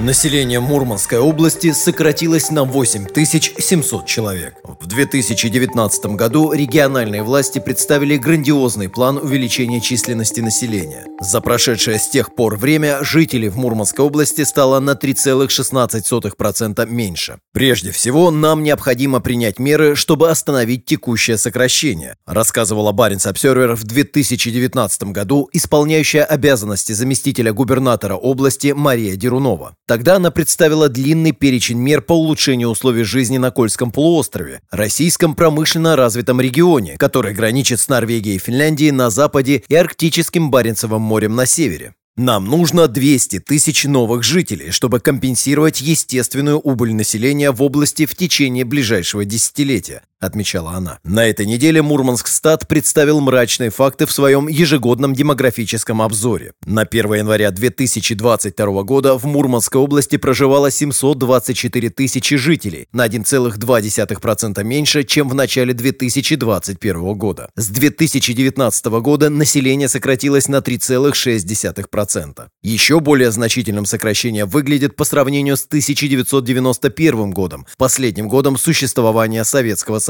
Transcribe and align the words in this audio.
Население 0.00 0.60
Мурманской 0.60 1.18
области 1.18 1.72
сократилось 1.72 2.52
на 2.52 2.62
8700 2.62 4.06
человек. 4.06 4.54
В 4.62 4.86
2019 4.86 6.06
году 6.14 6.52
региональные 6.52 7.24
власти 7.24 7.58
представили 7.58 8.16
грандиозный 8.16 8.88
план 8.88 9.16
увеличения 9.16 9.80
численности 9.80 10.38
населения. 10.38 11.04
За 11.20 11.40
прошедшее 11.40 11.98
с 11.98 12.08
тех 12.08 12.36
пор 12.36 12.56
время 12.56 13.02
жителей 13.02 13.48
в 13.48 13.56
Мурманской 13.56 14.04
области 14.04 14.42
стало 14.42 14.78
на 14.78 14.92
3,16% 14.92 16.86
меньше. 16.88 17.40
Прежде 17.52 17.90
всего, 17.90 18.30
нам 18.30 18.62
необходимо 18.62 19.18
принять 19.18 19.58
меры, 19.58 19.96
чтобы 19.96 20.30
остановить 20.30 20.84
текущее 20.84 21.36
сокращение, 21.38 22.14
рассказывала 22.24 22.92
Баренц 22.92 23.26
Обсервер 23.26 23.74
в 23.74 23.82
2019 23.82 25.02
году 25.10 25.48
исполняющая 25.52 26.22
обязанности 26.22 26.92
заместителя 26.92 27.52
губернатора 27.52 28.14
области 28.14 28.72
Мария 28.76 29.16
Дерунова. 29.16 29.74
Тогда 29.88 30.16
она 30.16 30.30
представила 30.30 30.90
длинный 30.90 31.32
перечень 31.32 31.78
мер 31.78 32.02
по 32.02 32.12
улучшению 32.12 32.68
условий 32.68 33.04
жизни 33.04 33.38
на 33.38 33.50
Кольском 33.50 33.90
полуострове, 33.90 34.60
российском 34.70 35.34
промышленно 35.34 35.96
развитом 35.96 36.42
регионе, 36.42 36.98
который 36.98 37.32
граничит 37.32 37.80
с 37.80 37.88
Норвегией 37.88 38.36
и 38.36 38.38
Финляндией 38.38 38.90
на 38.90 39.08
западе 39.08 39.64
и 39.66 39.74
Арктическим 39.74 40.50
Баренцевым 40.50 41.00
морем 41.00 41.36
на 41.36 41.46
севере. 41.46 41.94
Нам 42.18 42.46
нужно 42.46 42.86
200 42.86 43.38
тысяч 43.38 43.84
новых 43.84 44.24
жителей, 44.24 44.72
чтобы 44.72 45.00
компенсировать 45.00 45.80
естественную 45.80 46.58
убыль 46.58 46.92
населения 46.92 47.50
в 47.50 47.62
области 47.62 48.04
в 48.04 48.14
течение 48.14 48.64
ближайшего 48.64 49.24
десятилетия, 49.24 50.02
отмечала 50.20 50.72
она. 50.72 50.98
На 51.04 51.26
этой 51.26 51.46
неделе 51.46 51.80
Мурманск-Стат 51.82 52.66
представил 52.66 53.20
мрачные 53.20 53.70
факты 53.70 54.06
в 54.06 54.12
своем 54.12 54.48
ежегодном 54.48 55.14
демографическом 55.14 56.02
обзоре. 56.02 56.52
На 56.66 56.82
1 56.82 57.14
января 57.14 57.50
2022 57.50 58.82
года 58.82 59.16
в 59.16 59.24
Мурманской 59.24 59.80
области 59.80 60.16
проживало 60.16 60.70
724 60.70 61.90
тысячи 61.90 62.36
жителей, 62.36 62.88
на 62.92 63.06
1,2% 63.06 64.64
меньше, 64.64 65.04
чем 65.04 65.28
в 65.28 65.34
начале 65.34 65.72
2021 65.72 67.14
года. 67.14 67.50
С 67.56 67.68
2019 67.68 68.86
года 68.86 69.30
население 69.30 69.88
сократилось 69.88 70.48
на 70.48 70.56
3,6%. 70.56 72.48
Еще 72.62 73.00
более 73.00 73.30
значительным 73.30 73.86
сокращение 73.86 74.44
выглядит 74.44 74.96
по 74.96 75.04
сравнению 75.04 75.56
с 75.56 75.64
1991 75.64 77.30
годом, 77.30 77.66
последним 77.76 78.28
годом 78.28 78.58
существования 78.58 79.44
Советского 79.44 80.00
Союза, 80.00 80.07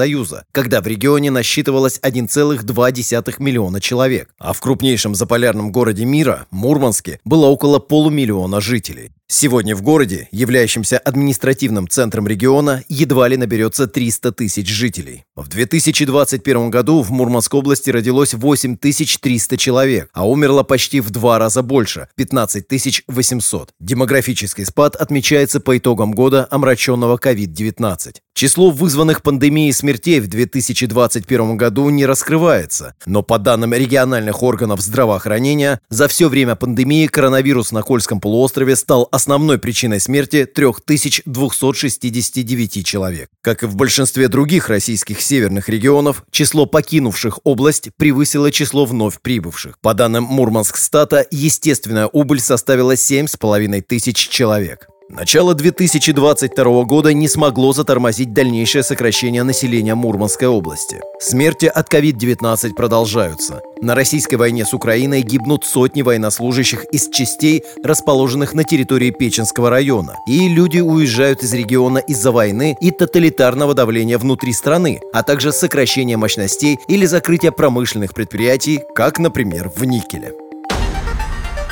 когда 0.52 0.80
в 0.80 0.86
регионе 0.86 1.30
насчитывалось 1.30 2.00
1,2 2.02 3.34
миллиона 3.38 3.80
человек, 3.80 4.30
а 4.38 4.52
в 4.52 4.60
крупнейшем 4.60 5.14
заполярном 5.14 5.72
городе 5.72 6.04
мира, 6.04 6.46
Мурманске, 6.50 7.20
было 7.24 7.46
около 7.46 7.78
полумиллиона 7.78 8.60
жителей. 8.60 9.12
Сегодня 9.30 9.76
в 9.76 9.82
городе, 9.82 10.26
являющемся 10.32 10.96
административным 10.96 11.86
центром 11.86 12.26
региона, 12.26 12.82
едва 12.88 13.28
ли 13.28 13.36
наберется 13.36 13.86
300 13.86 14.32
тысяч 14.32 14.66
жителей. 14.66 15.26
В 15.36 15.48
2021 15.48 16.70
году 16.70 17.02
в 17.02 17.10
Мурманской 17.10 17.60
области 17.60 17.90
родилось 17.90 18.32
8300 18.32 19.58
человек, 19.58 20.08
а 20.14 20.26
умерло 20.26 20.62
почти 20.62 21.00
в 21.00 21.10
два 21.10 21.38
раза 21.38 21.62
больше– 21.62 22.08
15 22.16 22.64
800. 23.06 23.74
Демографический 23.78 24.64
спад 24.64 24.96
отмечается 24.96 25.60
по 25.60 25.76
итогам 25.76 26.12
года 26.12 26.48
омраченного 26.50 27.18
COVID-19. 27.18 28.14
Число 28.32 28.70
вызванных 28.70 29.22
пандемией 29.22 29.72
смертей 29.72 30.20
в 30.20 30.28
2021 30.28 31.56
году 31.56 31.90
не 31.90 32.06
раскрывается, 32.06 32.94
но 33.04 33.22
по 33.22 33.36
данным 33.38 33.74
региональных 33.74 34.42
органов 34.44 34.80
здравоохранения, 34.80 35.80
за 35.90 36.06
все 36.06 36.28
время 36.28 36.54
пандемии 36.54 37.08
коронавирус 37.08 37.72
на 37.72 37.82
Кольском 37.82 38.20
полуострове 38.20 38.76
стал 38.76 39.08
основной 39.18 39.58
причиной 39.58 39.98
смерти 39.98 40.46
3269 40.46 42.86
человек. 42.86 43.28
Как 43.40 43.64
и 43.64 43.66
в 43.66 43.74
большинстве 43.74 44.28
других 44.28 44.68
российских 44.68 45.20
северных 45.20 45.68
регионов, 45.68 46.22
число 46.30 46.66
покинувших 46.66 47.40
область 47.42 47.90
превысило 47.96 48.52
число 48.52 48.84
вновь 48.84 49.20
прибывших. 49.20 49.80
По 49.80 49.92
данным 49.92 50.22
Мурманск-стата, 50.22 51.26
естественная 51.32 52.06
убыль 52.06 52.38
составила 52.38 52.92
7,5 52.92 53.80
тысяч 53.80 54.28
человек. 54.28 54.86
Начало 55.10 55.54
2022 55.54 56.84
года 56.84 57.14
не 57.14 57.28
смогло 57.28 57.72
затормозить 57.72 58.34
дальнейшее 58.34 58.82
сокращение 58.82 59.42
населения 59.42 59.94
Мурманской 59.94 60.48
области. 60.48 61.00
Смерти 61.18 61.64
от 61.64 61.90
COVID-19 61.92 62.74
продолжаются. 62.74 63.62
На 63.80 63.94
российской 63.94 64.34
войне 64.34 64.66
с 64.66 64.74
Украиной 64.74 65.22
гибнут 65.22 65.64
сотни 65.64 66.02
военнослужащих 66.02 66.84
из 66.92 67.08
частей, 67.08 67.64
расположенных 67.82 68.52
на 68.52 68.64
территории 68.64 69.10
Печенского 69.10 69.70
района. 69.70 70.14
И 70.28 70.46
люди 70.46 70.80
уезжают 70.80 71.42
из 71.42 71.54
региона 71.54 71.98
из-за 71.98 72.30
войны 72.30 72.76
и 72.78 72.90
тоталитарного 72.90 73.72
давления 73.72 74.18
внутри 74.18 74.52
страны, 74.52 75.00
а 75.14 75.22
также 75.22 75.52
сокращения 75.52 76.18
мощностей 76.18 76.76
или 76.86 77.06
закрытия 77.06 77.50
промышленных 77.50 78.12
предприятий, 78.12 78.82
как, 78.94 79.18
например, 79.18 79.72
в 79.74 79.84
Никеле. 79.84 80.34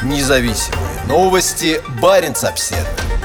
Независимые 0.03 1.05
новости. 1.07 1.83
Барин 2.01 2.35
обседный. 2.43 3.16